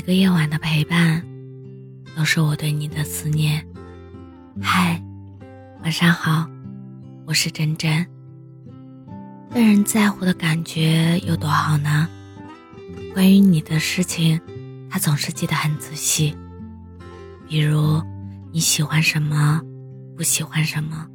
[0.00, 1.22] 一个夜晚的陪伴，
[2.16, 3.62] 都是我对你的思念。
[4.58, 4.98] 嗨，
[5.82, 6.48] 晚上好，
[7.26, 8.06] 我是真真。
[9.52, 12.08] 被人在乎的感觉有多好呢？
[13.12, 14.40] 关于你的事情，
[14.88, 16.34] 他总是记得很仔细。
[17.46, 18.02] 比如
[18.52, 19.60] 你喜欢什么，
[20.16, 21.06] 不喜欢什么，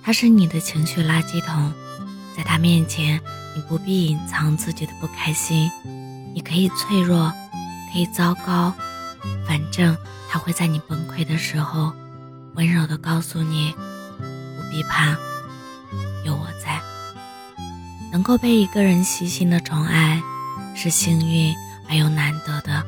[0.00, 1.72] 他是你的情绪垃圾桶，
[2.36, 3.20] 在他面前，
[3.56, 5.68] 你不必隐藏自己的不开心，
[6.32, 7.32] 你可以脆弱。
[7.92, 8.72] 可以糟糕，
[9.46, 9.96] 反正
[10.28, 11.92] 他会在你崩溃的时候，
[12.54, 13.74] 温柔的告诉你，
[14.18, 15.16] 不必怕，
[16.24, 16.80] 有我在。
[18.12, 20.20] 能够被一个人细心的宠爱，
[20.74, 21.54] 是幸运
[21.88, 22.84] 而又难得的。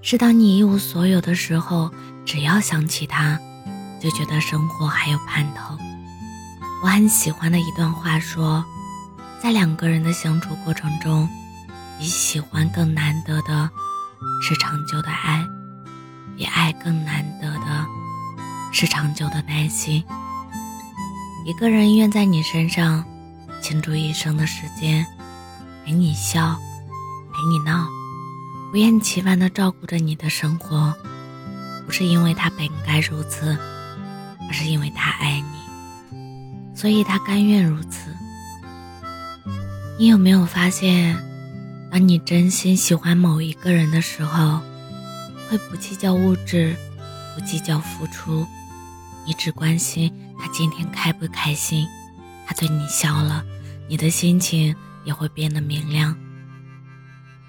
[0.00, 1.90] 是当你一无所有的时候，
[2.24, 3.38] 只要想起他，
[4.00, 5.76] 就觉得生活还有盼头。
[6.82, 8.64] 我很喜欢的一段话说，
[9.42, 11.28] 在两个人的相处过程中，
[11.98, 13.68] 比喜欢更难得的。
[14.40, 15.46] 是长久的爱，
[16.36, 17.86] 比爱更难得的
[18.72, 20.02] 是长久的耐心。
[21.44, 23.04] 一个人愿在你身上
[23.60, 25.04] 倾注一生的时间，
[25.84, 26.56] 陪你笑，
[27.32, 27.86] 陪你闹，
[28.70, 30.94] 不厌其烦地照顾着你的生活，
[31.86, 33.58] 不是因为他本该如此，
[34.48, 35.42] 而是因为他爱
[36.12, 38.14] 你，所以他甘愿如此。
[39.98, 41.16] 你有没有发现？
[41.90, 44.60] 当你真心喜欢某一个人的时候，
[45.48, 46.76] 会不计较物质，
[47.34, 48.46] 不计较付出，
[49.26, 51.86] 你只关心他今天开不开心。
[52.46, 53.44] 他对你笑了，
[53.88, 56.14] 你的心情也会变得明亮。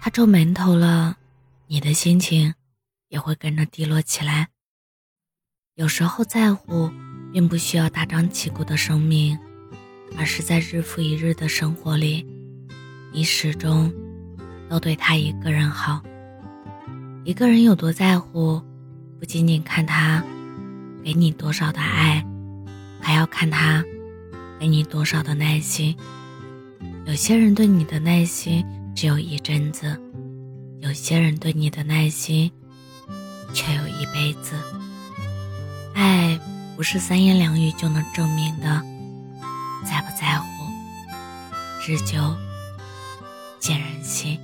[0.00, 1.16] 他皱眉头了，
[1.68, 2.54] 你的心情
[3.08, 4.48] 也会跟着低落起来。
[5.76, 6.90] 有时候在乎，
[7.32, 9.38] 并不需要大张旗鼓的声明，
[10.18, 12.26] 而是在日复一日的生活里，
[13.12, 13.92] 你始终。
[14.74, 16.02] 都对他一个人好。
[17.22, 18.60] 一个人有多在乎，
[19.20, 20.20] 不仅仅看他
[21.04, 22.26] 给你多少的爱，
[23.00, 23.84] 还要看他
[24.58, 25.96] 给你多少的耐心。
[27.06, 29.96] 有些人对你的耐心只有一阵子，
[30.80, 32.50] 有些人对你的耐心
[33.52, 34.56] 却有一辈子。
[35.94, 36.36] 爱
[36.74, 38.82] 不是三言两语就能证明的，
[39.84, 40.46] 在不在乎，
[41.86, 42.36] 日久
[43.60, 44.36] 见人心。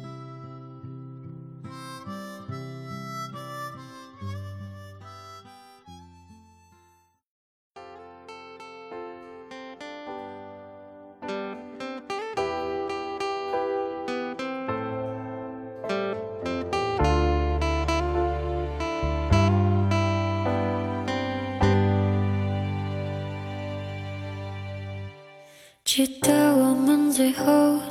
[25.92, 27.44] 记得我们最后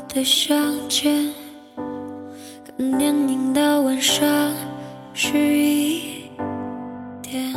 [0.08, 1.34] 的相见，
[1.76, 4.26] 看电影到晚上
[5.14, 6.22] 十一
[7.22, 7.54] 点。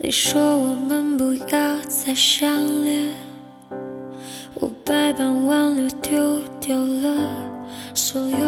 [0.00, 3.12] 你说我们不要再相恋，
[4.54, 7.28] 我百般挽留，丢掉了
[7.92, 8.47] 所有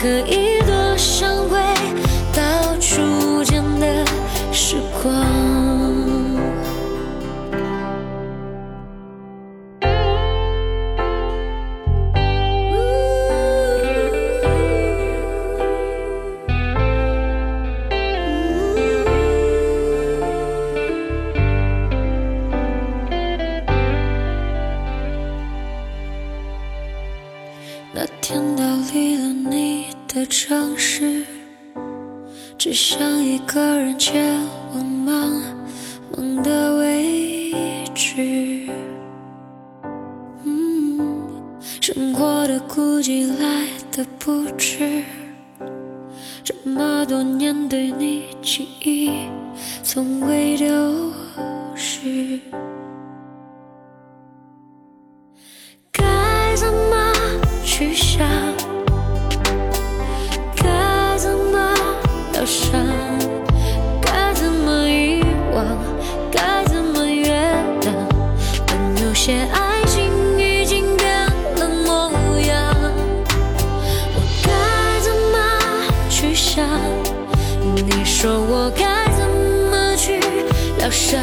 [0.00, 0.57] 可以
[30.48, 31.26] 城市。
[32.56, 34.34] 只想一个人前
[34.72, 35.42] 往茫
[36.16, 37.52] 茫的未
[37.94, 38.66] 知，
[41.82, 45.02] 生活的孤寂来的不迟，
[46.42, 49.10] 这么多年对你记忆
[49.82, 51.12] 从未丢
[51.74, 52.40] 失。
[69.28, 71.06] 些爱情已经变
[71.56, 72.74] 了模样
[74.14, 75.36] 我该怎么
[76.08, 76.66] 去想
[77.62, 79.28] 你说我该怎
[79.70, 80.18] 么去
[80.78, 81.20] 疗伤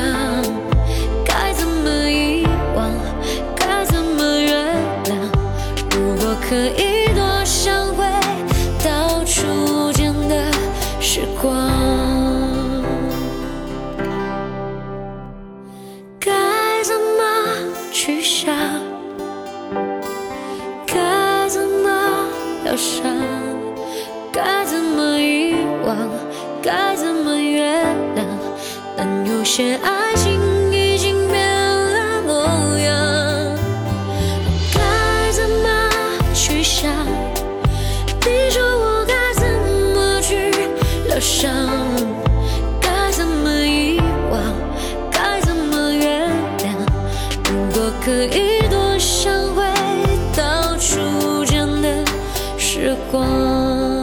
[1.25, 2.91] 该怎么遗忘
[3.55, 4.75] 该怎么原
[5.05, 5.15] 谅
[5.89, 8.05] 如果可以多想回
[8.83, 10.51] 到初见的
[11.01, 11.84] 时光
[24.35, 25.55] 该怎么遗
[25.85, 25.95] 忘？
[26.61, 27.85] 该怎么原
[28.17, 28.25] 谅？
[28.97, 33.55] 但有些爱情已经变了模样。
[34.43, 35.89] 我该怎么
[36.33, 36.91] 去想？
[38.25, 39.47] 你说我该怎
[39.95, 40.51] 么去
[41.07, 41.49] 疗伤？
[42.81, 44.41] 该怎么遗忘？
[45.09, 46.29] 该怎么原
[46.59, 46.75] 谅？
[47.45, 49.63] 如果可以多想回
[50.35, 52.03] 到初见的
[52.57, 53.94] 时光。